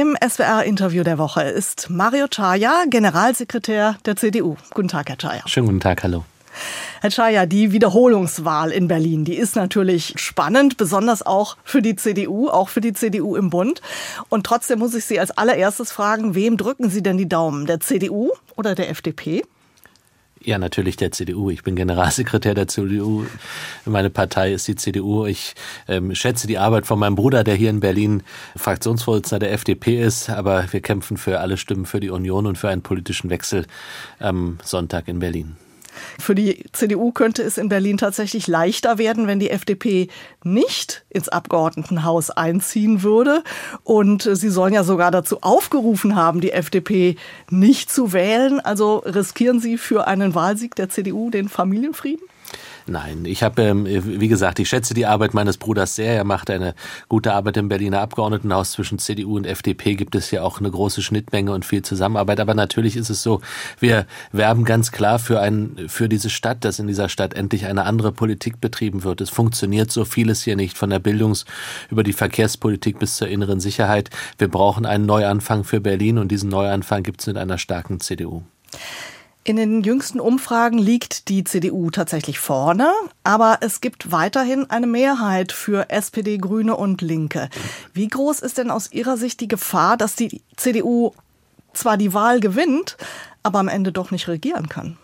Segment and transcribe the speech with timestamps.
[0.00, 4.54] Im SWR-Interview der Woche ist Mario Chaya, Generalsekretär der CDU.
[4.72, 5.42] Guten Tag, Herr Chaya.
[5.46, 6.24] Schönen guten Tag, hallo.
[7.00, 12.48] Herr Chaya, die Wiederholungswahl in Berlin, die ist natürlich spannend, besonders auch für die CDU,
[12.48, 13.82] auch für die CDU im Bund.
[14.28, 17.66] Und trotzdem muss ich Sie als allererstes fragen, wem drücken Sie denn die Daumen?
[17.66, 19.42] Der CDU oder der FDP?
[20.44, 21.50] Ja, natürlich der CDU.
[21.50, 23.26] Ich bin Generalsekretär der CDU.
[23.84, 25.26] Meine Partei ist die CDU.
[25.26, 25.54] Ich
[25.88, 28.22] ähm, schätze die Arbeit von meinem Bruder, der hier in Berlin
[28.56, 30.30] Fraktionsvorsitzender der FDP ist.
[30.30, 33.66] Aber wir kämpfen für alle Stimmen für die Union und für einen politischen Wechsel
[34.20, 35.56] am Sonntag in Berlin.
[36.18, 40.08] Für die CDU könnte es in Berlin tatsächlich leichter werden, wenn die FDP
[40.44, 43.42] nicht ins Abgeordnetenhaus einziehen würde.
[43.84, 47.16] Und sie sollen ja sogar dazu aufgerufen haben, die FDP
[47.50, 48.60] nicht zu wählen.
[48.60, 52.24] Also riskieren Sie für einen Wahlsieg der CDU den Familienfrieden?
[52.88, 56.14] Nein, ich habe, ähm, wie gesagt, ich schätze die Arbeit meines Bruders sehr.
[56.14, 56.74] Er macht eine
[57.08, 58.72] gute Arbeit im Berliner Abgeordnetenhaus.
[58.72, 62.40] Zwischen CDU und FDP gibt es ja auch eine große Schnittmenge und viel Zusammenarbeit.
[62.40, 63.40] Aber natürlich ist es so,
[63.78, 67.84] wir werben ganz klar für ein, für diese Stadt, dass in dieser Stadt endlich eine
[67.84, 69.20] andere Politik betrieben wird.
[69.20, 71.44] Es funktioniert so vieles hier nicht, von der Bildungs-
[71.90, 74.10] über die Verkehrspolitik bis zur inneren Sicherheit.
[74.38, 78.42] Wir brauchen einen Neuanfang für Berlin und diesen Neuanfang gibt es mit einer starken CDU.
[79.48, 82.92] In den jüngsten Umfragen liegt die CDU tatsächlich vorne,
[83.24, 87.48] aber es gibt weiterhin eine Mehrheit für SPD, Grüne und Linke.
[87.94, 91.12] Wie groß ist denn aus Ihrer Sicht die Gefahr, dass die CDU
[91.72, 92.98] zwar die Wahl gewinnt,
[93.42, 94.98] aber am Ende doch nicht regieren kann?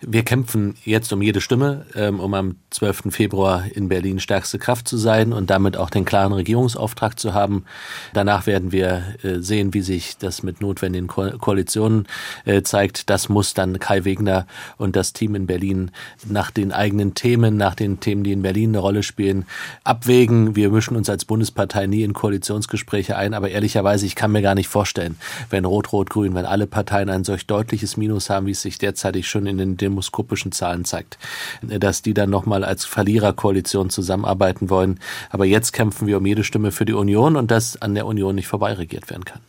[0.00, 3.04] Wir kämpfen jetzt um jede Stimme, ähm, um am 12.
[3.10, 7.64] Februar in Berlin stärkste Kraft zu sein und damit auch den klaren Regierungsauftrag zu haben.
[8.12, 12.06] Danach werden wir äh, sehen, wie sich das mit notwendigen Koalitionen
[12.44, 13.08] äh, zeigt.
[13.10, 15.90] Das muss dann Kai Wegner und das Team in Berlin
[16.26, 19.46] nach den eigenen Themen, nach den Themen, die in Berlin eine Rolle spielen,
[19.84, 20.56] abwägen.
[20.56, 24.54] Wir mischen uns als Bundespartei nie in Koalitionsgespräche ein, aber ehrlicherweise, ich kann mir gar
[24.54, 25.16] nicht vorstellen,
[25.50, 29.46] wenn Rot-Rot-Grün, wenn alle Parteien ein solch deutliches Minus haben, wie es sich derzeitig schon
[29.46, 31.18] in den demoskopischen Zahlen zeigt,
[31.62, 35.00] dass die dann nochmal als Verliererkoalition zusammenarbeiten wollen.
[35.30, 38.34] Aber jetzt kämpfen wir um jede Stimme für die Union und dass an der Union
[38.34, 39.40] nicht vorbeiregiert werden kann.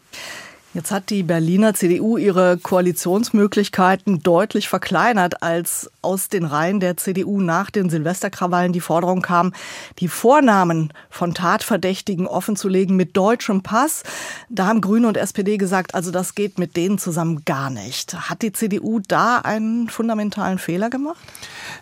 [0.75, 7.39] Jetzt hat die Berliner CDU ihre Koalitionsmöglichkeiten deutlich verkleinert, als aus den Reihen der CDU
[7.39, 9.53] nach den Silvesterkrawallen die Forderung kam,
[9.99, 14.03] die Vornamen von Tatverdächtigen offenzulegen mit deutschem Pass.
[14.49, 18.29] Da haben Grüne und SPD gesagt, also das geht mit denen zusammen gar nicht.
[18.29, 21.23] Hat die CDU da einen fundamentalen Fehler gemacht?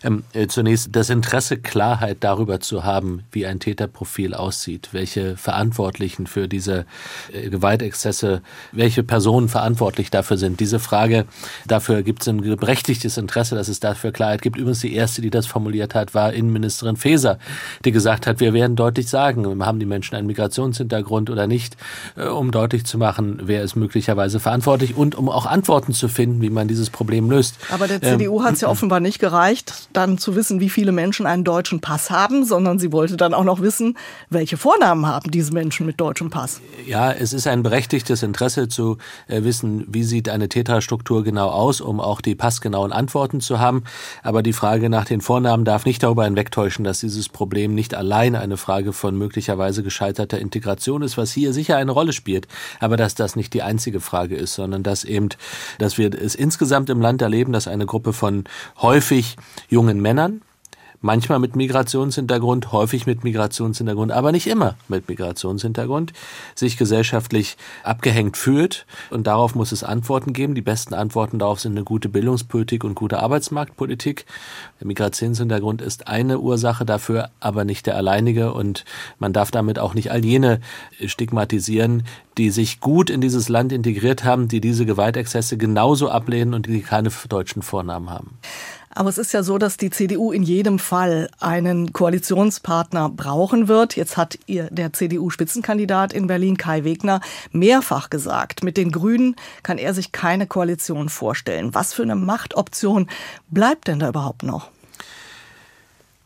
[0.04, 6.28] Ähm, äh, zunächst das Interesse, Klarheit darüber zu haben, wie ein Täterprofil aussieht, welche Verantwortlichen
[6.28, 6.86] für diese
[7.32, 8.40] äh, Gewaltexzesse,
[8.70, 10.60] welche Personen verantwortlich dafür sind.
[10.60, 11.24] Diese Frage,
[11.66, 14.56] dafür gibt es ein berechtigtes Interesse, dass es dafür Klarheit gibt.
[14.56, 17.38] Übrigens die erste, die das formuliert hat, war Innenministerin Faeser,
[17.84, 21.76] die gesagt hat, wir werden deutlich sagen, haben die Menschen einen Migrationshintergrund oder nicht,
[22.16, 26.42] äh, um deutlich zu machen, wer ist möglicherweise verantwortlich und um auch Antworten zu finden,
[26.42, 27.56] wie man dieses Problem löst.
[27.70, 30.92] Aber der CDU ähm, hat es ja offenbar nicht gereicht, dann zu wissen, wie viele
[30.92, 33.96] Menschen einen deutschen Pass haben, sondern sie wollte dann auch noch wissen,
[34.30, 36.60] welche Vornamen haben diese Menschen mit deutschem Pass.
[36.86, 38.98] Ja, es ist ein berechtigtes Interesse zu
[39.28, 43.84] äh, wissen, wie sieht eine Tetrastruktur genau aus, um auch die passgenauen Antworten zu haben.
[44.22, 48.36] Aber die Frage nach den Vornamen darf nicht darüber hinwegtäuschen, dass dieses Problem nicht allein
[48.36, 52.48] eine Frage von möglicherweise gescheiterter Integration ist, was hier sicher eine Rolle spielt,
[52.80, 55.28] aber dass das nicht die einzige Frage ist, sondern dass eben,
[55.78, 58.44] dass wir es insgesamt im Land erleben, dass eine Gruppe von
[58.82, 59.36] häufig
[59.68, 60.42] jungen Männern,
[61.04, 66.14] manchmal mit Migrationshintergrund, häufig mit Migrationshintergrund, aber nicht immer mit Migrationshintergrund,
[66.54, 68.86] sich gesellschaftlich abgehängt fühlt.
[69.10, 70.54] Und darauf muss es Antworten geben.
[70.54, 74.24] Die besten Antworten darauf sind eine gute Bildungspolitik und gute Arbeitsmarktpolitik.
[74.80, 78.54] Der Migrationshintergrund ist eine Ursache dafür, aber nicht der alleinige.
[78.54, 78.86] Und
[79.18, 80.60] man darf damit auch nicht all jene
[81.04, 82.04] stigmatisieren,
[82.38, 86.80] die sich gut in dieses Land integriert haben, die diese Gewaltexzesse genauso ablehnen und die
[86.80, 88.38] keine deutschen Vornamen haben.
[88.94, 93.96] Aber es ist ja so, dass die CDU in jedem Fall einen Koalitionspartner brauchen wird.
[93.96, 99.78] Jetzt hat ihr der CDU-Spitzenkandidat in Berlin, Kai Wegner, mehrfach gesagt, mit den Grünen kann
[99.78, 101.74] er sich keine Koalition vorstellen.
[101.74, 103.08] Was für eine Machtoption
[103.48, 104.70] bleibt denn da überhaupt noch?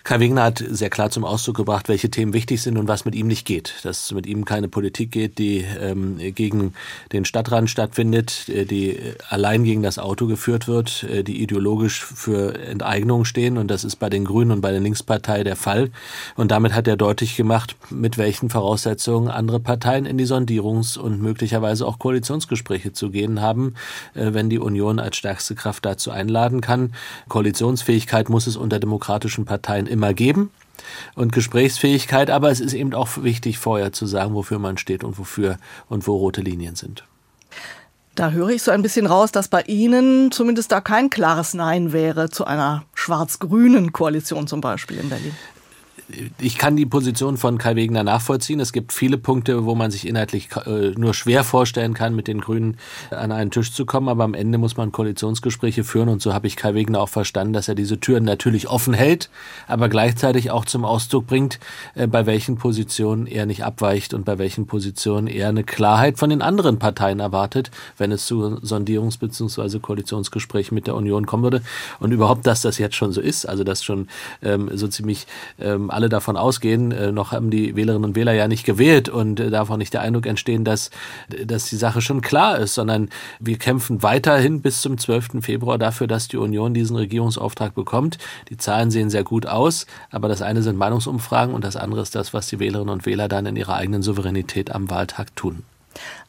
[0.08, 3.14] Kai Wegner hat sehr klar zum Ausdruck gebracht, welche Themen wichtig sind und was mit
[3.14, 3.74] ihm nicht geht.
[3.82, 6.72] Dass mit ihm keine Politik geht, die ähm, gegen
[7.12, 12.58] den Stadtrand stattfindet, äh, die allein gegen das Auto geführt wird, äh, die ideologisch für
[12.58, 13.58] Enteignung stehen.
[13.58, 15.90] Und das ist bei den Grünen und bei der Linkspartei der Fall.
[16.36, 21.20] Und damit hat er deutlich gemacht, mit welchen Voraussetzungen andere Parteien in die Sondierungs- und
[21.20, 23.74] möglicherweise auch Koalitionsgespräche zu gehen haben,
[24.14, 26.94] äh, wenn die Union als stärkste Kraft dazu einladen kann.
[27.28, 30.50] Koalitionsfähigkeit muss es unter demokratischen Parteien immer geben.
[31.16, 35.18] und Gesprächsfähigkeit, aber es ist eben auch wichtig, vorher zu sagen, wofür man steht und
[35.18, 35.58] wofür
[35.88, 37.04] und wo rote Linien sind.
[38.14, 41.92] Da höre ich so ein bisschen raus, dass bei Ihnen zumindest da kein klares Nein
[41.92, 45.34] wäre zu einer schwarz-grünen Koalition zum Beispiel in Berlin
[46.38, 48.60] ich kann die Position von Kai Wegener nachvollziehen.
[48.60, 52.40] Es gibt viele Punkte, wo man sich inhaltlich äh, nur schwer vorstellen kann, mit den
[52.40, 52.78] Grünen
[53.10, 54.08] an einen Tisch zu kommen.
[54.08, 56.08] Aber am Ende muss man Koalitionsgespräche führen.
[56.08, 59.28] Und so habe ich Kai Wegener auch verstanden, dass er diese Türen natürlich offen hält,
[59.66, 61.58] aber gleichzeitig auch zum Ausdruck bringt,
[61.94, 66.30] äh, bei welchen Positionen er nicht abweicht und bei welchen Positionen er eine Klarheit von
[66.30, 69.78] den anderen Parteien erwartet, wenn es zu Sondierungs- bzw.
[69.78, 71.62] Koalitionsgesprächen mit der Union kommen würde.
[72.00, 74.08] Und überhaupt, dass das jetzt schon so ist, also dass schon
[74.42, 75.26] ähm, so ziemlich
[75.58, 79.40] ähm, alle davon ausgehen, äh, noch haben die Wählerinnen und Wähler ja nicht gewählt und
[79.40, 80.90] äh, darf auch nicht der Eindruck entstehen, dass,
[81.44, 83.08] dass die Sache schon klar ist, sondern
[83.40, 85.40] wir kämpfen weiterhin bis zum 12.
[85.40, 88.18] Februar dafür, dass die Union diesen Regierungsauftrag bekommt.
[88.48, 92.14] Die Zahlen sehen sehr gut aus, aber das eine sind Meinungsumfragen und das andere ist
[92.14, 95.64] das, was die Wählerinnen und Wähler dann in ihrer eigenen Souveränität am Wahltag tun.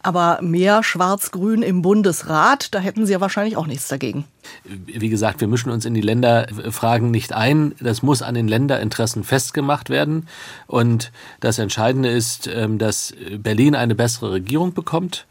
[0.02, 4.26] Aber mehr Schwarz-Grün im Bundesrat, da hätten Sie ja wahrscheinlich auch nichts dagegen.
[4.64, 7.76] Wie gesagt, wir mischen uns in die Länderfragen nicht ein.
[7.80, 10.28] Das muss an den Länderinteressen festgemacht werden.
[10.68, 15.26] Und das Entscheidende ist, ähm, dass Berlin eine bessere Regierung bekommt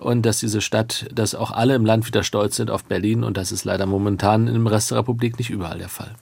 [0.00, 3.22] und dass diese Stadt, dass auch alle im Land wieder stolz sind auf Berlin.
[3.22, 6.14] Und das ist leider momentan im Rest der Republik nicht überall der Fall.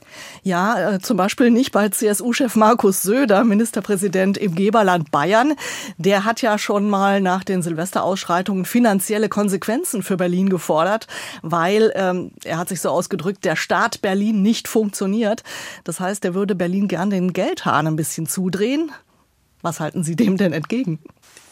[0.43, 5.53] Ja, äh, zum Beispiel nicht bei CSU-Chef Markus Söder, Ministerpräsident im Geberland Bayern.
[5.97, 11.07] Der hat ja schon mal nach den Silvesterausschreitungen finanzielle Konsequenzen für Berlin gefordert,
[11.41, 15.43] weil ähm, er hat sich so ausgedrückt, der Staat Berlin nicht funktioniert.
[15.83, 18.91] Das heißt, er würde Berlin gern den Geldhahn ein bisschen zudrehen.
[19.61, 20.99] Was halten Sie dem denn entgegen?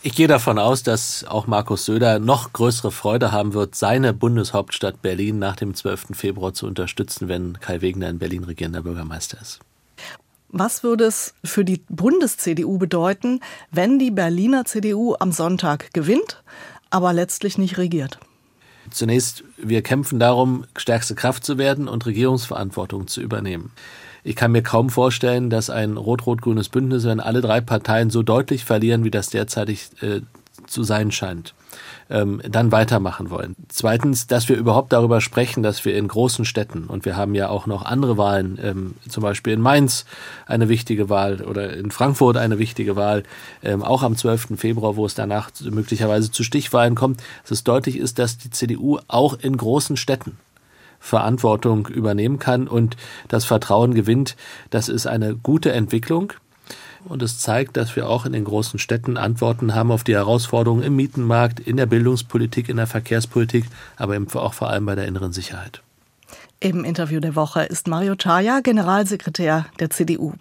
[0.04, 5.02] Ich gehe davon aus, dass auch Markus Söder noch größere Freude haben wird, seine Bundeshauptstadt
[5.02, 6.10] Berlin nach dem 12.
[6.14, 9.60] Februar zu unterstützen, wenn Kai Wegner in Berlin regierender Bürgermeister ist.
[10.50, 13.42] Was würde es für die Bundes-CDU bedeuten,
[13.72, 16.42] wenn die Berliner CDU am Sonntag gewinnt,
[16.90, 18.20] aber letztlich nicht regiert?
[18.90, 23.72] Zunächst, wir kämpfen darum, stärkste Kraft zu werden und Regierungsverantwortung zu übernehmen.
[24.24, 28.64] Ich kann mir kaum vorstellen, dass ein rot-rot-grünes Bündnis, wenn alle drei Parteien so deutlich
[28.64, 30.22] verlieren, wie das derzeitig äh,
[30.66, 31.54] zu sein scheint,
[32.10, 33.56] ähm, dann weitermachen wollen.
[33.68, 37.50] Zweitens, dass wir überhaupt darüber sprechen, dass wir in großen Städten, und wir haben ja
[37.50, 40.06] auch noch andere Wahlen, ähm, zum Beispiel in Mainz
[40.46, 43.24] eine wichtige Wahl oder in Frankfurt eine wichtige Wahl,
[43.64, 44.58] ähm, auch am 12.
[44.58, 49.00] Februar, wo es danach möglicherweise zu Stichwahlen kommt, dass es deutlich ist, dass die CDU
[49.08, 50.38] auch in großen Städten
[51.00, 52.98] Verantwortung übernehmen kann und
[53.28, 54.36] das Vertrauen gewinnt.
[54.70, 56.34] Das ist eine gute Entwicklung.
[57.08, 60.84] Und es zeigt, dass wir auch in den großen Städten Antworten haben auf die Herausforderungen
[60.84, 63.66] im Mietenmarkt, in der Bildungspolitik, in der Verkehrspolitik,
[63.96, 65.82] aber auch vor allem bei der inneren Sicherheit.
[66.60, 70.34] Im Interview der Woche ist Mario Chaya, Generalsekretär der CDU.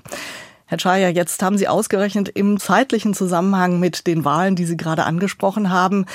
[0.64, 5.04] Herr Chaya, jetzt haben Sie ausgerechnet im zeitlichen Zusammenhang mit den Wahlen, die Sie gerade
[5.04, 6.06] angesprochen haben,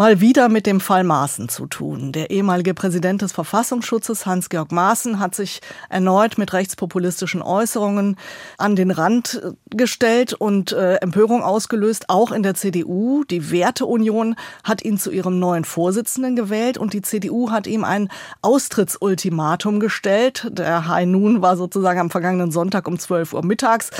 [0.00, 2.12] mal wieder mit dem Fall Maaßen zu tun.
[2.12, 5.60] Der ehemalige Präsident des Verfassungsschutzes Hans-Georg Maaßen hat sich
[5.90, 8.16] erneut mit rechtspopulistischen Äußerungen
[8.56, 13.24] an den Rand äh, gestellt und äh, Empörung ausgelöst, auch in der CDU.
[13.24, 18.08] Die Werteunion hat ihn zu ihrem neuen Vorsitzenden gewählt und die CDU hat ihm ein
[18.40, 20.48] Austrittsultimatum gestellt.
[20.50, 23.90] Der High Noon war sozusagen am vergangenen Sonntag um 12 Uhr mittags.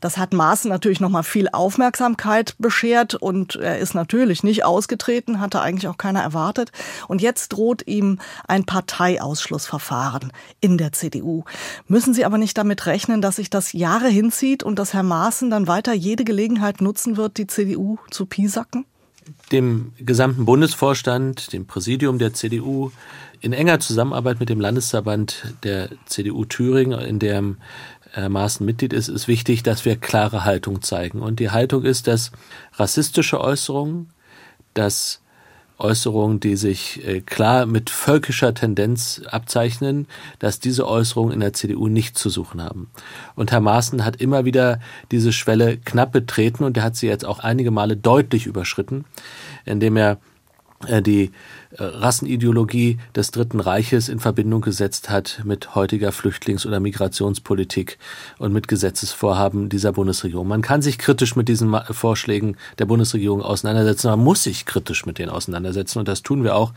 [0.00, 5.60] Das hat Maaßen natürlich nochmal viel Aufmerksamkeit beschert und er ist natürlich nicht ausgetreten hatte
[5.60, 6.72] eigentlich auch keiner erwartet.
[7.08, 11.44] Und jetzt droht ihm ein Parteiausschlussverfahren in der CDU.
[11.86, 15.50] Müssen Sie aber nicht damit rechnen, dass sich das Jahre hinzieht und dass Herr Maaßen
[15.50, 18.86] dann weiter jede Gelegenheit nutzen wird, die CDU zu piesacken?
[19.52, 22.90] Dem gesamten Bundesvorstand, dem Präsidium der CDU,
[23.40, 27.58] in enger Zusammenarbeit mit dem Landesverband der CDU Thüringen, in dem
[28.12, 31.20] Herr Maaßen Mitglied ist, ist wichtig, dass wir klare Haltung zeigen.
[31.20, 32.30] Und die Haltung ist, dass
[32.74, 34.10] rassistische Äußerungen,
[34.74, 35.21] dass
[35.82, 40.06] Äußerungen, die sich äh, klar mit völkischer Tendenz abzeichnen,
[40.38, 42.90] dass diese Äußerungen in der CDU nicht zu suchen haben.
[43.34, 47.24] Und Herr Maaßen hat immer wieder diese Schwelle knapp betreten und er hat sie jetzt
[47.24, 49.04] auch einige Male deutlich überschritten,
[49.64, 50.18] indem er
[50.86, 51.32] äh, die
[51.78, 57.98] Rassenideologie des Dritten Reiches in Verbindung gesetzt hat mit heutiger Flüchtlings- oder Migrationspolitik
[58.38, 60.48] und mit Gesetzesvorhaben dieser Bundesregierung.
[60.48, 65.18] Man kann sich kritisch mit diesen Vorschlägen der Bundesregierung auseinandersetzen, man muss sich kritisch mit
[65.18, 66.72] denen auseinandersetzen und das tun wir auch,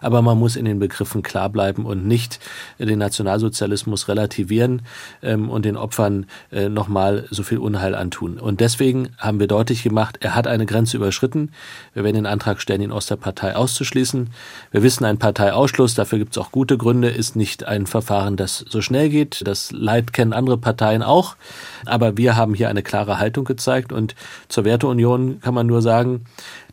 [0.00, 2.40] aber man muss in den Begriffen klar bleiben und nicht
[2.78, 4.82] den Nationalsozialismus relativieren
[5.22, 8.38] ähm, und den Opfern äh, nochmal so viel Unheil antun.
[8.38, 11.52] Und deswegen haben wir deutlich gemacht, er hat eine Grenze überschritten.
[11.94, 14.30] Wir werden den Antrag stellen, ihn aus der Partei Partei auszuschließen.
[14.70, 18.64] Wir wissen, ein Parteiausschluss, dafür gibt es auch gute Gründe, ist nicht ein Verfahren, das
[18.68, 19.42] so schnell geht.
[19.46, 21.36] Das Leid kennen andere Parteien auch.
[21.86, 23.92] Aber wir haben hier eine klare Haltung gezeigt.
[23.92, 24.14] Und
[24.48, 26.24] zur Werteunion kann man nur sagen,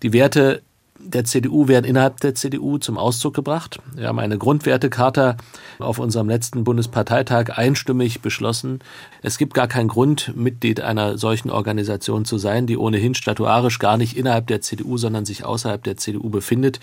[0.03, 0.61] die Werte
[0.99, 3.79] der CDU werden innerhalb der CDU zum Ausdruck gebracht.
[3.95, 5.37] Wir haben eine Grundwertekarte
[5.79, 8.79] auf unserem letzten Bundesparteitag einstimmig beschlossen.
[9.21, 13.97] Es gibt gar keinen Grund, Mitglied einer solchen Organisation zu sein, die ohnehin statuarisch gar
[13.97, 16.79] nicht innerhalb der CDU, sondern sich außerhalb der CDU befindet.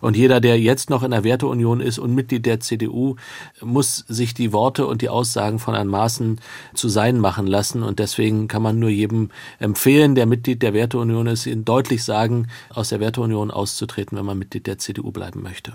[0.00, 3.16] Und jeder, der jetzt noch in der Werteunion ist und Mitglied der CDU,
[3.60, 6.40] muss sich die Worte und die Aussagen von Herrn Maaßen
[6.74, 7.82] zu sein machen lassen.
[7.82, 12.48] Und deswegen kann man nur jedem empfehlen, der Mitglied der Werteunion ist, ihn deutlich sagen,
[12.70, 15.72] aus der Werteunion auszutreten, wenn man Mitglied der CDU bleiben möchte.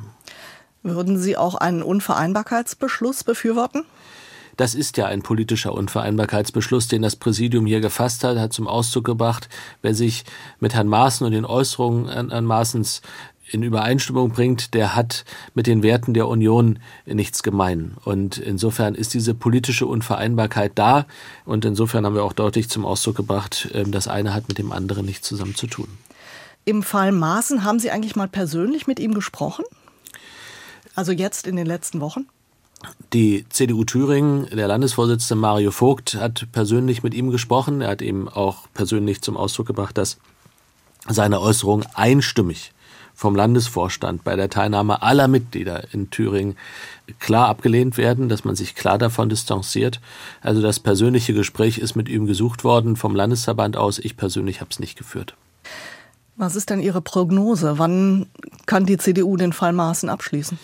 [0.81, 3.83] Würden Sie auch einen Unvereinbarkeitsbeschluss befürworten?
[4.57, 9.05] Das ist ja ein politischer Unvereinbarkeitsbeschluss, den das Präsidium hier gefasst hat, hat zum Ausdruck
[9.05, 9.49] gebracht,
[9.81, 10.25] wer sich
[10.59, 13.01] mit Herrn Maaßen und den Äußerungen an Maaßens
[13.49, 17.95] in Übereinstimmung bringt, der hat mit den Werten der Union nichts gemein.
[18.03, 21.05] Und insofern ist diese politische Unvereinbarkeit da.
[21.45, 24.71] Und insofern haben wir auch deutlich zum Ausdruck gebracht, ähm, das eine hat mit dem
[24.71, 25.87] anderen nichts zusammen zu tun.
[26.65, 29.65] Im Fall Maaßen haben Sie eigentlich mal persönlich mit ihm gesprochen?
[30.95, 32.27] Also jetzt in den letzten Wochen?
[33.13, 37.81] Die CDU Thüringen, der Landesvorsitzende Mario Vogt, hat persönlich mit ihm gesprochen.
[37.81, 40.17] Er hat ihm auch persönlich zum Ausdruck gebracht, dass
[41.07, 42.71] seine Äußerungen einstimmig
[43.13, 46.57] vom Landesvorstand bei der Teilnahme aller Mitglieder in Thüringen
[47.19, 49.99] klar abgelehnt werden, dass man sich klar davon distanziert.
[50.41, 53.99] Also das persönliche Gespräch ist mit ihm gesucht worden vom Landesverband aus.
[53.99, 55.35] Ich persönlich habe es nicht geführt.
[56.35, 57.77] Was ist denn Ihre Prognose?
[57.77, 58.27] Wann
[58.65, 60.57] kann die CDU den Fall Maaßen abschließen?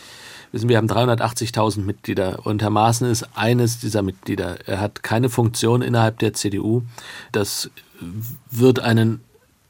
[0.51, 4.67] Wissen wir haben 380.000 Mitglieder und Herr Maaßen ist eines dieser Mitglieder.
[4.67, 6.81] Er hat keine Funktion innerhalb der CDU.
[7.31, 7.69] Das
[8.49, 9.21] wird einen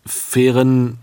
[0.06, 1.00] fairen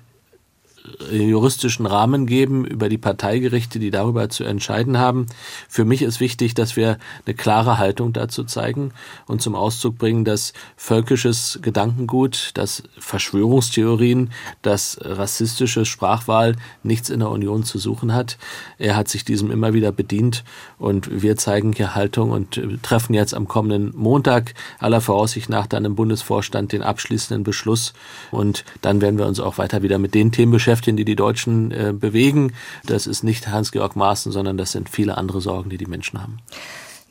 [1.11, 5.27] juristischen Rahmen geben über die Parteigerichte, die darüber zu entscheiden haben.
[5.69, 8.93] Für mich ist wichtig, dass wir eine klare Haltung dazu zeigen
[9.27, 14.31] und zum Ausdruck bringen, dass völkisches Gedankengut, dass Verschwörungstheorien,
[14.63, 18.39] dass rassistische Sprachwahl nichts in der Union zu suchen hat.
[18.79, 20.45] Er hat sich diesem immer wieder bedient
[20.79, 25.85] und wir zeigen hier Haltung und treffen jetzt am kommenden Montag aller Voraussicht nach dann
[25.85, 27.93] im Bundesvorstand den abschließenden Beschluss
[28.31, 31.17] und dann werden wir uns auch weiter wieder mit den Themen beschäftigen, Kräftchen, die die
[31.17, 32.53] Deutschen äh, bewegen.
[32.85, 36.39] Das ist nicht Hans-Georg Maaßen, sondern das sind viele andere Sorgen, die die Menschen haben.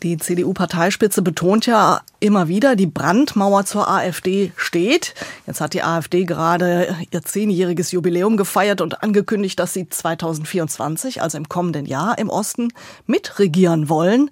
[0.03, 5.15] Die CDU-Parteispitze betont ja immer wieder, die Brandmauer zur AfD steht.
[5.47, 11.39] Jetzt hat die AfD gerade ihr zehnjähriges Jubiläum gefeiert und angekündigt, dass sie 2024, also
[11.39, 12.71] im kommenden Jahr, im Osten
[13.07, 14.29] mitregieren wollen.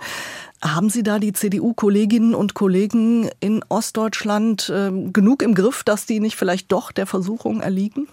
[0.61, 6.19] Haben Sie da die CDU-Kolleginnen und Kollegen in Ostdeutschland äh, genug im Griff, dass die
[6.19, 8.07] nicht vielleicht doch der Versuchung erliegen?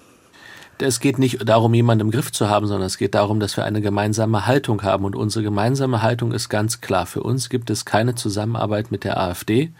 [0.82, 3.64] Es geht nicht darum, jemanden im Griff zu haben, sondern es geht darum, dass wir
[3.64, 5.04] eine gemeinsame Haltung haben.
[5.04, 7.06] Und unsere gemeinsame Haltung ist ganz klar.
[7.06, 9.72] Für uns gibt es keine Zusammenarbeit mit der AfD.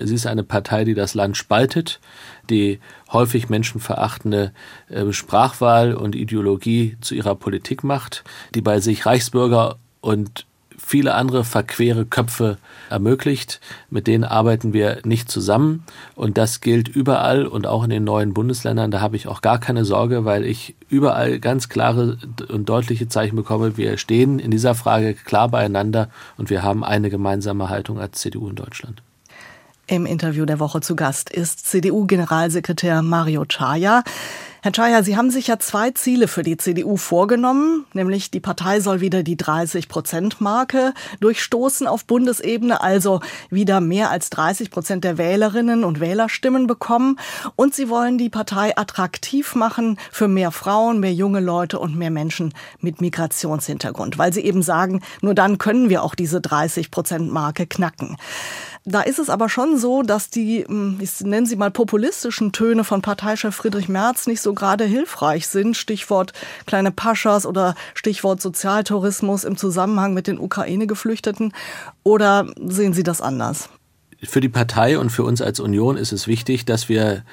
[0.00, 2.00] Sie ist eine Partei, die das Land spaltet,
[2.48, 2.80] die
[3.12, 4.52] häufig menschenverachtende
[4.88, 10.46] äh, Sprachwahl und Ideologie zu ihrer Politik macht, die bei sich Reichsbürger und
[10.90, 12.58] viele andere verquere Köpfe
[12.90, 13.60] ermöglicht.
[13.90, 15.84] Mit denen arbeiten wir nicht zusammen.
[16.16, 18.90] Und das gilt überall und auch in den neuen Bundesländern.
[18.90, 22.18] Da habe ich auch gar keine Sorge, weil ich überall ganz klare
[22.48, 23.76] und deutliche Zeichen bekomme.
[23.76, 28.48] Wir stehen in dieser Frage klar beieinander und wir haben eine gemeinsame Haltung als CDU
[28.48, 29.00] in Deutschland.
[29.90, 34.04] Im Interview der Woche zu Gast ist CDU-Generalsekretär Mario Chaya.
[34.62, 38.80] Herr Chaya, Sie haben sich ja zwei Ziele für die CDU vorgenommen, nämlich die Partei
[38.80, 45.82] soll wieder die 30-Prozent-Marke durchstoßen auf Bundesebene, also wieder mehr als 30 Prozent der Wählerinnen
[45.82, 47.18] und Wählerstimmen bekommen.
[47.56, 52.10] Und Sie wollen die Partei attraktiv machen für mehr Frauen, mehr junge Leute und mehr
[52.10, 58.18] Menschen mit Migrationshintergrund, weil Sie eben sagen, nur dann können wir auch diese 30-Prozent-Marke knacken.
[58.84, 62.82] Da ist es aber schon so, dass die, hm, ich nenne sie mal populistischen Töne
[62.82, 65.76] von Parteichef Friedrich Merz nicht so gerade hilfreich sind.
[65.76, 66.32] Stichwort
[66.66, 71.52] kleine Paschas oder Stichwort Sozialtourismus im Zusammenhang mit den Ukraine-Geflüchteten.
[72.04, 73.68] Oder sehen Sie das anders?
[74.22, 77.24] Für die Partei und für uns als Union ist es wichtig, dass wir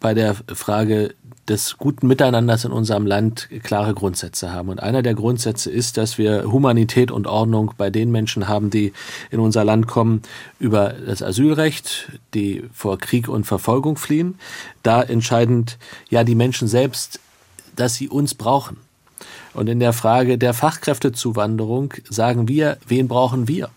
[0.00, 1.14] bei der Frage
[1.48, 4.68] des guten Miteinanders in unserem Land klare Grundsätze haben.
[4.68, 8.92] Und einer der Grundsätze ist, dass wir Humanität und Ordnung bei den Menschen haben, die
[9.30, 10.22] in unser Land kommen,
[10.58, 14.38] über das Asylrecht, die vor Krieg und Verfolgung fliehen.
[14.82, 17.20] Da entscheidend ja die Menschen selbst,
[17.76, 18.78] dass sie uns brauchen.
[19.52, 23.70] Und in der Frage der Fachkräftezuwanderung sagen wir, wen brauchen wir?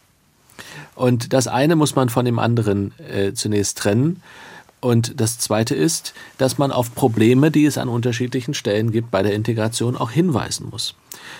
[0.95, 4.23] Und das eine muss man von dem anderen äh, zunächst trennen.
[4.87, 9.21] Und das Zweite ist, dass man auf Probleme, die es an unterschiedlichen Stellen gibt, bei
[9.21, 10.95] der Integration auch hinweisen muss.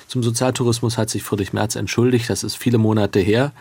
[0.09, 3.53] Zum Sozialtourismus hat sich Friedrich Merz entschuldigt, das ist viele Monate her.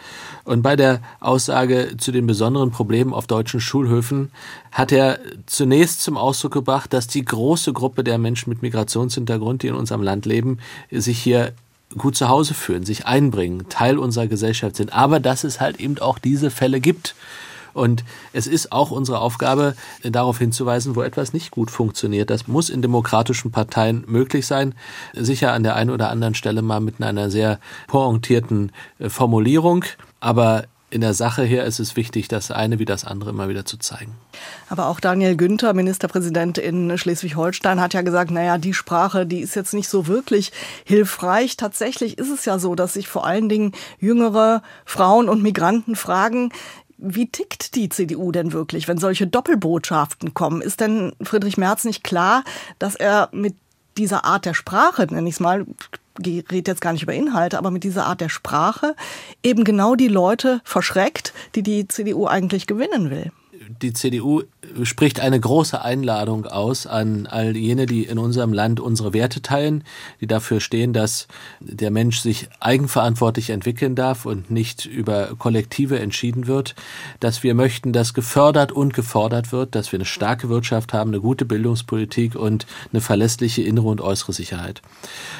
[0.42, 4.32] Und bei der Aussage zu den besonderen Problemen auf deutschen Schulhöfen
[4.72, 9.68] hat er zunächst zum Ausdruck gebracht, dass die große Gruppe der Menschen mit Migrationshintergrund, die
[9.68, 10.58] in unserem Land leben,
[10.90, 11.52] sich hier
[11.96, 15.96] gut zu Hause fühlen, sich einbringen, Teil unserer Gesellschaft sind, aber dass es halt eben
[16.00, 17.14] auch diese Fälle gibt.
[17.76, 22.30] Und es ist auch unsere Aufgabe, darauf hinzuweisen, wo etwas nicht gut funktioniert.
[22.30, 24.74] Das muss in demokratischen Parteien möglich sein.
[25.12, 29.84] Sicher an der einen oder anderen Stelle mal mit einer sehr pointierten äh, Formulierung.
[30.20, 33.64] Aber in der Sache her ist es wichtig, das eine wie das andere immer wieder
[33.64, 34.14] zu zeigen.
[34.68, 39.56] Aber auch Daniel Günther, Ministerpräsident in Schleswig-Holstein, hat ja gesagt, naja, die Sprache, die ist
[39.56, 40.52] jetzt nicht so wirklich
[40.84, 41.56] hilfreich.
[41.56, 46.50] Tatsächlich ist es ja so, dass sich vor allen Dingen jüngere Frauen und Migranten fragen,
[46.98, 50.60] wie tickt die CDU denn wirklich, wenn solche Doppelbotschaften kommen?
[50.60, 52.44] Ist denn Friedrich Merz nicht klar,
[52.78, 53.54] dass er mit
[53.98, 55.66] dieser Art der Sprache, nenne ich es mal,
[56.24, 58.94] rede jetzt gar nicht über Inhalte, aber mit dieser Art der Sprache
[59.42, 63.32] eben genau die Leute verschreckt, die die CDU eigentlich gewinnen will?
[63.82, 64.42] Die CDU
[64.82, 69.84] spricht eine große Einladung aus an all jene, die in unserem Land unsere Werte teilen,
[70.20, 71.28] die dafür stehen, dass
[71.60, 76.74] der Mensch sich eigenverantwortlich entwickeln darf und nicht über Kollektive entschieden wird,
[77.20, 81.20] dass wir möchten, dass gefördert und gefordert wird, dass wir eine starke Wirtschaft haben, eine
[81.20, 84.82] gute Bildungspolitik und eine verlässliche innere und äußere Sicherheit.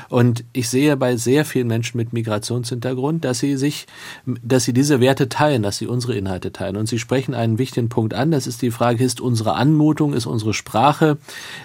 [0.08, 3.86] Und ich sehe bei sehr vielen Menschen mit Migrationshintergrund, dass sie sich,
[4.24, 6.76] dass sie diese Werte teilen, dass sie unsere Inhalte teilen.
[6.76, 10.26] Und sie sprechen einen wichtigen Punkt an, das ist die Frage, ist unsere Anmutung, ist
[10.26, 11.18] unsere Sprache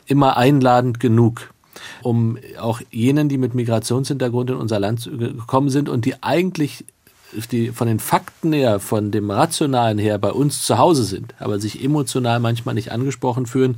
[0.06, 1.54] immer einladend genug?
[2.04, 6.86] um auch jenen, die mit Migrationshintergrund in unser Land gekommen sind und die eigentlich
[7.52, 11.60] die von den Fakten her, von dem Rationalen her bei uns zu Hause sind, aber
[11.60, 13.78] sich emotional manchmal nicht angesprochen fühlen,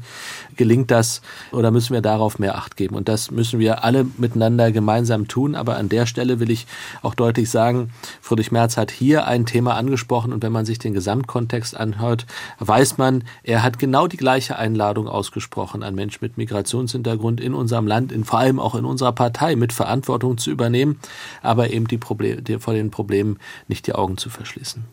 [0.55, 2.95] gelingt das oder müssen wir darauf mehr Acht geben.
[2.95, 5.55] Und das müssen wir alle miteinander gemeinsam tun.
[5.55, 6.67] Aber an der Stelle will ich
[7.01, 7.91] auch deutlich sagen,
[8.22, 12.25] Friedrich Merz hat hier ein Thema angesprochen und wenn man sich den Gesamtkontext anhört,
[12.60, 17.88] weiß man, er hat genau die gleiche Einladung ausgesprochen an Menschen mit Migrationshintergrund in unserem
[17.88, 21.00] Land, in, vor allem auch in unserer Partei mit Verantwortung zu übernehmen,
[21.41, 24.86] aber eben die Probleme, vor den Problemen nicht die Augen zu verschließen.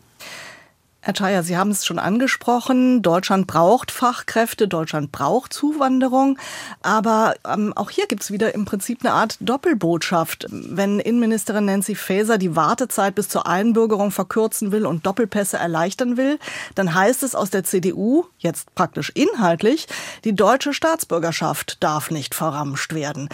[1.03, 3.01] Herr Chaya, Sie haben es schon angesprochen.
[3.01, 6.37] Deutschland braucht Fachkräfte, Deutschland braucht Zuwanderung.
[6.83, 10.45] Aber ähm, auch hier gibt es wieder im Prinzip eine Art Doppelbotschaft.
[10.51, 16.37] Wenn Innenministerin Nancy Faeser die Wartezeit bis zur Einbürgerung verkürzen will und Doppelpässe erleichtern will,
[16.75, 19.87] dann heißt es aus der CDU, jetzt praktisch inhaltlich,
[20.23, 23.27] die deutsche Staatsbürgerschaft darf nicht verramscht werden.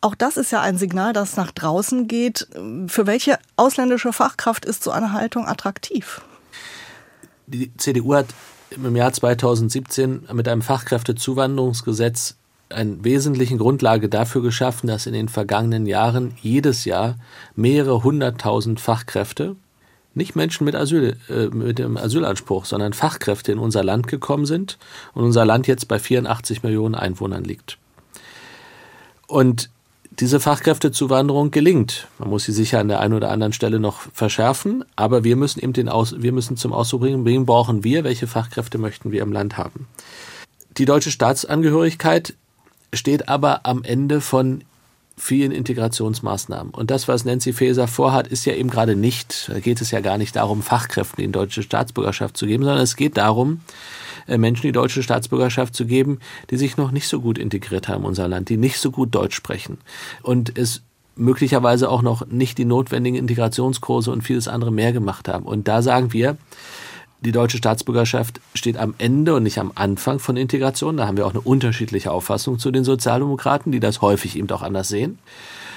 [0.00, 2.48] Auch das ist ja ein Signal, das nach draußen geht.
[2.88, 6.20] Für welche ausländische Fachkraft ist so eine Haltung attraktiv?
[7.46, 8.26] Die CDU hat
[8.70, 12.36] im Jahr 2017 mit einem Fachkräftezuwanderungsgesetz
[12.70, 17.16] eine wesentliche Grundlage dafür geschaffen, dass in den vergangenen Jahren jedes Jahr
[17.54, 19.56] mehrere hunderttausend Fachkräfte,
[20.14, 24.78] nicht Menschen mit, Asyl, äh, mit dem Asylanspruch, sondern Fachkräfte in unser Land gekommen sind
[25.14, 27.78] und unser Land jetzt bei 84 Millionen Einwohnern liegt.
[29.26, 29.70] Und
[30.20, 32.08] diese Fachkräftezuwanderung gelingt.
[32.18, 35.60] Man muss sie sicher an der einen oder anderen Stelle noch verschärfen, aber wir müssen
[35.60, 39.22] eben den Aus, wir müssen zum Ausdruck bringen, wen brauchen wir, welche Fachkräfte möchten wir
[39.22, 39.88] im Land haben.
[40.76, 42.34] Die deutsche Staatsangehörigkeit
[42.92, 44.64] steht aber am Ende von
[45.16, 46.72] vielen Integrationsmaßnahmen.
[46.74, 50.00] Und das, was Nancy Faeser vorhat, ist ja eben gerade nicht, da geht es ja
[50.00, 53.60] gar nicht darum, Fachkräften die deutsche Staatsbürgerschaft zu geben, sondern es geht darum,
[54.26, 56.18] Menschen die deutsche Staatsbürgerschaft zu geben,
[56.50, 59.14] die sich noch nicht so gut integriert haben in unser Land, die nicht so gut
[59.14, 59.78] Deutsch sprechen.
[60.22, 60.82] Und es
[61.14, 65.44] möglicherweise auch noch nicht die notwendigen Integrationskurse und vieles andere mehr gemacht haben.
[65.44, 66.36] Und da sagen wir,
[67.24, 70.96] die deutsche Staatsbürgerschaft steht am Ende und nicht am Anfang von Integration.
[70.96, 74.62] Da haben wir auch eine unterschiedliche Auffassung zu den Sozialdemokraten, die das häufig eben auch
[74.62, 75.18] anders sehen.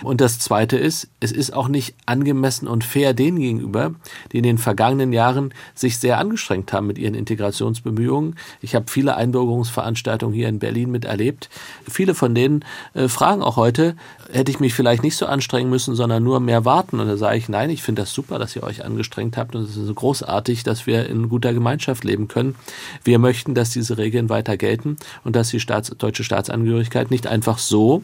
[0.04, 3.94] Und das Zweite ist, es ist auch nicht angemessen und fair denen gegenüber,
[4.32, 8.36] die in den vergangenen Jahren sich sehr angestrengt haben mit ihren Integrationsbemühungen.
[8.62, 11.50] Ich habe viele Einbürgerungsveranstaltungen hier in Berlin miterlebt.
[11.90, 13.96] Viele von denen äh, fragen auch heute,
[14.32, 17.00] hätte ich mich vielleicht nicht so anstrengen müssen, sondern nur mehr warten.
[17.00, 19.64] Und da sage ich, nein, ich finde das super, dass ihr euch angestrengt habt und
[19.64, 22.56] es ist so großartig, dass wir in guter Gemeinschaft leben können.
[23.04, 24.96] Wir möchten, dass diese Regeln weiter gelten
[25.26, 28.04] und dass die Staats deutsche Staatsangehörigkeit nicht einfach so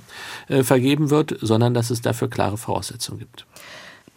[0.49, 3.45] äh, vergeben wird, sondern dass es dafür klare Voraussetzungen gibt.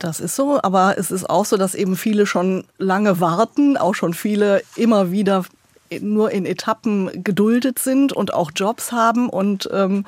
[0.01, 3.95] Das ist so, aber es ist auch so, dass eben viele schon lange warten, auch
[3.95, 5.45] schon viele immer wieder
[6.01, 10.05] nur in Etappen geduldet sind und auch Jobs haben und ähm,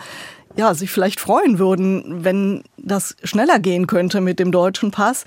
[0.57, 5.25] ja, sich vielleicht freuen würden, wenn das schneller gehen könnte mit dem deutschen Pass.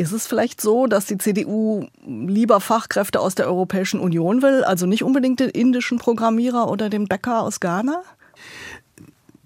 [0.00, 4.86] Ist es vielleicht so, dass die CDU lieber Fachkräfte aus der Europäischen Union will, also
[4.86, 8.02] nicht unbedingt den indischen Programmierer oder den Bäcker aus Ghana?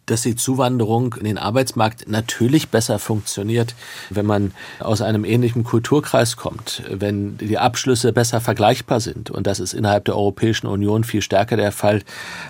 [0.06, 3.74] dass die Zuwanderung in den Arbeitsmarkt natürlich besser funktioniert,
[4.10, 9.30] wenn man aus einem ähnlichen Kulturkreis kommt, wenn die Abschlüsse besser vergleichbar sind.
[9.30, 12.02] Und das ist innerhalb der Europäischen Union viel stärker der Fall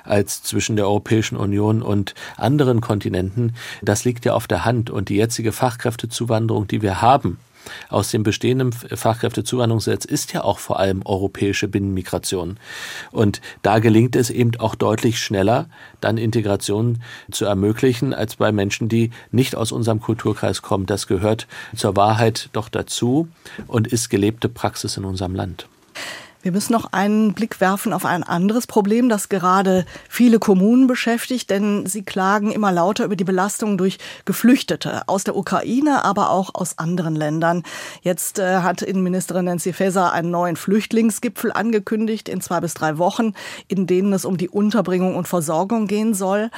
[0.02, 3.54] als zwischen der Europäischen Union und anderen Kontinenten.
[3.82, 4.90] Das liegt ja auf der Hand.
[4.90, 7.38] Und die jetzige Fachkräftezuwanderung, die wir haben,
[7.88, 12.58] aus dem bestehenden Fachkräftezuwanderungsgesetz ist ja auch vor allem europäische Binnenmigration.
[13.10, 15.66] Und da gelingt es eben auch deutlich schneller,
[16.00, 20.86] dann Integration zu ermöglichen, als bei Menschen, die nicht aus unserem Kulturkreis kommen.
[20.86, 21.46] Das gehört
[21.76, 23.28] zur Wahrheit doch dazu
[23.66, 25.66] und ist gelebte Praxis in unserem Land.
[26.44, 31.48] Wir müssen noch einen Blick werfen auf ein anderes Problem, das gerade viele Kommunen beschäftigt,
[31.48, 36.54] denn sie klagen immer lauter über die Belastung durch Geflüchtete aus der Ukraine, aber auch
[36.54, 37.62] aus anderen Ländern.
[38.02, 43.32] Jetzt äh, hat Innenministerin Nancy Faeser einen neuen Flüchtlingsgipfel angekündigt in zwei bis drei Wochen,
[43.68, 46.50] in denen es um die Unterbringung und Versorgung gehen soll.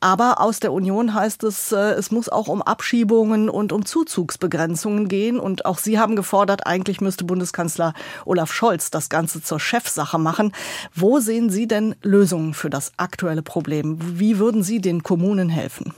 [0.00, 5.08] Aber aus der Union heißt es, äh, es muss auch um Abschiebungen und um Zuzugsbegrenzungen
[5.08, 5.38] gehen.
[5.38, 10.16] Und auch Sie haben gefordert, eigentlich müsste Bundeskanzler Olaf Scholz das Ganze Ganze zur Chefsache
[10.18, 10.52] machen.
[10.94, 13.98] Wo sehen Sie denn Lösungen für das aktuelle Problem?
[14.00, 15.92] Wie würden Sie den Kommunen helfen?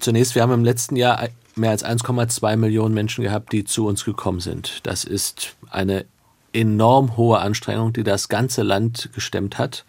[0.00, 4.04] Zunächst, wir haben im letzten Jahr mehr als 1,2 Millionen Menschen gehabt, die zu uns
[4.04, 4.80] gekommen sind.
[4.86, 6.06] Das ist eine
[6.54, 9.84] enorm hohe Anstrengung, die das ganze Land gestemmt hat.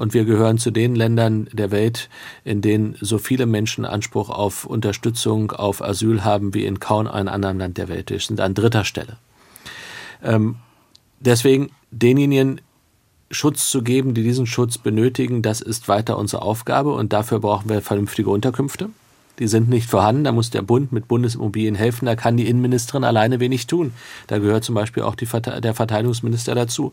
[0.00, 2.08] Und wir gehören zu den Ländern der Welt,
[2.44, 7.28] in denen so viele Menschen Anspruch auf Unterstützung, auf Asyl haben wie in kaum einem
[7.28, 8.10] anderen Land der Welt.
[8.10, 9.18] Wir sind an dritter Stelle.
[10.22, 10.56] Ähm,
[11.20, 12.62] Deswegen denjenigen
[13.30, 17.68] Schutz zu geben, die diesen Schutz benötigen, das ist weiter unsere Aufgabe und dafür brauchen
[17.68, 18.88] wir vernünftige Unterkünfte
[19.38, 20.24] die sind nicht vorhanden.
[20.24, 22.06] Da muss der Bund mit Bundesimmobilien helfen.
[22.06, 23.92] Da kann die Innenministerin alleine wenig tun.
[24.26, 26.92] Da gehört zum Beispiel auch die, der Verteidigungsminister dazu.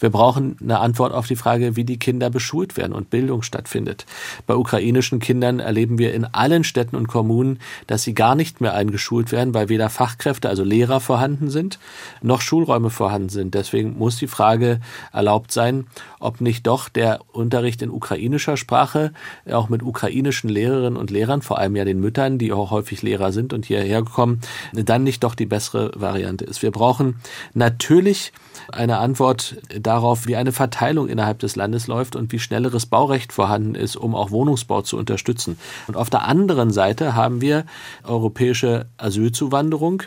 [0.00, 4.06] Wir brauchen eine Antwort auf die Frage, wie die Kinder beschult werden und Bildung stattfindet.
[4.46, 8.74] Bei ukrainischen Kindern erleben wir in allen Städten und Kommunen, dass sie gar nicht mehr
[8.74, 11.78] eingeschult werden, weil weder Fachkräfte, also Lehrer vorhanden sind,
[12.22, 13.54] noch Schulräume vorhanden sind.
[13.54, 14.80] Deswegen muss die Frage
[15.12, 15.86] erlaubt sein,
[16.18, 19.12] ob nicht doch der Unterricht in ukrainischer Sprache,
[19.50, 23.32] auch mit ukrainischen Lehrerinnen und Lehrern, vor allem ja den Müttern, die auch häufig Lehrer
[23.32, 24.40] sind und hierher kommen,
[24.72, 26.62] dann nicht doch die bessere Variante ist.
[26.62, 27.16] Wir brauchen
[27.52, 28.32] natürlich
[28.72, 33.74] eine Antwort darauf, wie eine Verteilung innerhalb des Landes läuft und wie schnelleres Baurecht vorhanden
[33.74, 35.58] ist, um auch Wohnungsbau zu unterstützen.
[35.86, 37.64] Und auf der anderen Seite haben wir
[38.04, 40.02] europäische Asylzuwanderung,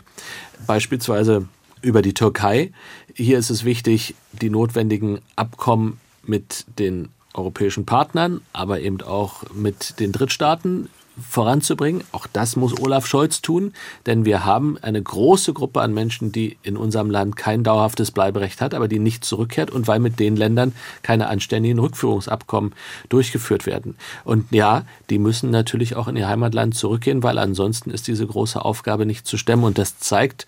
[0.65, 1.47] beispielsweise
[1.81, 2.71] über die Türkei.
[3.13, 9.99] Hier ist es wichtig, die notwendigen Abkommen mit den europäischen Partnern, aber eben auch mit
[9.99, 10.89] den Drittstaaten
[11.21, 12.03] voranzubringen.
[12.11, 13.73] Auch das muss Olaf Scholz tun,
[14.05, 18.61] denn wir haben eine große Gruppe an Menschen, die in unserem Land kein dauerhaftes Bleiberecht
[18.61, 22.73] hat, aber die nicht zurückkehrt und weil mit den Ländern keine anständigen Rückführungsabkommen
[23.09, 23.95] durchgeführt werden.
[24.23, 28.63] Und ja, die müssen natürlich auch in ihr Heimatland zurückgehen, weil ansonsten ist diese große
[28.63, 30.45] Aufgabe nicht zu stemmen und das zeigt,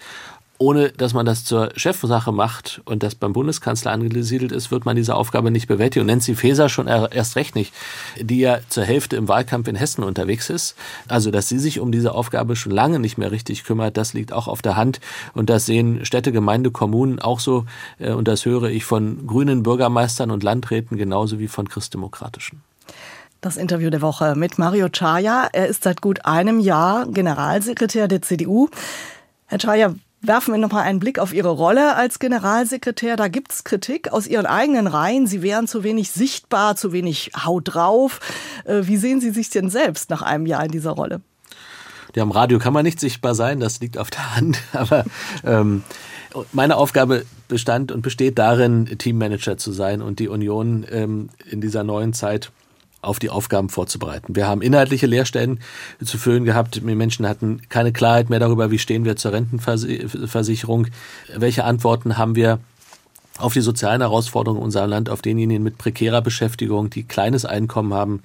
[0.59, 4.97] ohne dass man das zur Chefsache macht und das beim Bundeskanzler angesiedelt ist, wird man
[4.97, 6.01] diese Aufgabe nicht bewältigen.
[6.01, 7.73] Und Nancy Faeser schon erst recht nicht,
[8.19, 10.75] die ja zur Hälfte im Wahlkampf in Hessen unterwegs ist.
[11.07, 14.33] Also, dass sie sich um diese Aufgabe schon lange nicht mehr richtig kümmert, das liegt
[14.33, 14.99] auch auf der Hand.
[15.33, 17.65] Und das sehen Städte, Gemeinde, Kommunen auch so.
[17.97, 22.61] Äh, und das höre ich von grünen Bürgermeistern und Landräten genauso wie von christdemokratischen.
[23.39, 25.47] Das Interview der Woche mit Mario Chaya.
[25.53, 28.67] Er ist seit gut einem Jahr Generalsekretär der CDU.
[29.45, 33.15] Herr Chaya, Werfen wir nochmal einen Blick auf Ihre Rolle als Generalsekretär.
[33.15, 35.27] Da gibt's Kritik aus Ihren eigenen Reihen.
[35.27, 38.19] Sie wären zu wenig sichtbar, zu wenig Haut drauf.
[38.65, 41.21] Äh, wie sehen Sie sich denn selbst nach einem Jahr in dieser Rolle?
[42.15, 44.59] Ja, am Radio kann man nicht sichtbar sein, das liegt auf der Hand.
[44.73, 45.05] Aber
[45.45, 45.83] ähm,
[46.51, 51.83] meine Aufgabe bestand und besteht darin, Teammanager zu sein und die Union ähm, in dieser
[51.83, 52.51] neuen Zeit
[53.01, 54.35] auf die Aufgaben vorzubereiten.
[54.35, 55.59] Wir haben inhaltliche Lehrstellen
[56.03, 56.75] zu füllen gehabt.
[56.75, 60.87] Die Menschen hatten keine Klarheit mehr darüber, wie stehen wir zur Rentenversicherung,
[61.35, 62.59] welche Antworten haben wir
[63.37, 68.21] auf die sozialen Herausforderungen unserer Land, auf denjenigen mit prekärer Beschäftigung, die kleines Einkommen haben.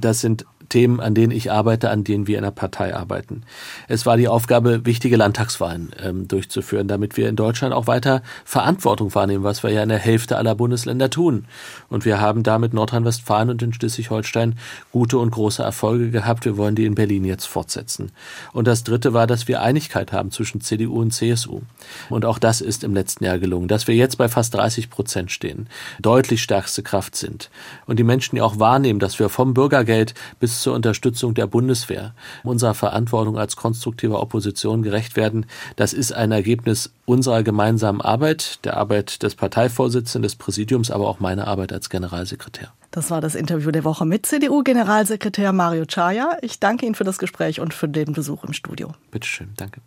[0.00, 3.42] Das sind Themen, an denen ich arbeite, an denen wir in der Partei arbeiten.
[3.88, 9.14] Es war die Aufgabe, wichtige Landtagswahlen ähm, durchzuführen, damit wir in Deutschland auch weiter Verantwortung
[9.14, 11.46] wahrnehmen, was wir ja in der Hälfte aller Bundesländer tun.
[11.88, 14.56] Und wir haben damit Nordrhein-Westfalen und in Schleswig-Holstein
[14.92, 16.44] gute und große Erfolge gehabt.
[16.44, 18.12] Wir wollen die in Berlin jetzt fortsetzen.
[18.52, 21.62] Und das Dritte war, dass wir Einigkeit haben zwischen CDU und CSU.
[22.10, 25.30] Und auch das ist im letzten Jahr gelungen, dass wir jetzt bei fast 30 Prozent
[25.30, 25.68] stehen,
[26.00, 27.50] deutlich stärkste Kraft sind
[27.86, 31.46] und die Menschen ja auch wahrnehmen, dass wir vom Bürgergeld bis Bündnis zur Unterstützung der
[31.46, 35.46] Bundeswehr unserer Verantwortung als konstruktive Opposition gerecht werden.
[35.76, 41.20] Das ist ein Ergebnis unserer gemeinsamen Arbeit, der Arbeit des Parteivorsitzenden, des Präsidiums, aber auch
[41.20, 42.72] meiner Arbeit als Generalsekretär.
[42.90, 46.38] Das war das Interview der Woche mit CDU-Generalsekretär Mario Chaya.
[46.42, 48.92] Ich danke Ihnen für das Gespräch und für den Besuch im Studio.
[49.10, 49.80] Bitteschön, danke.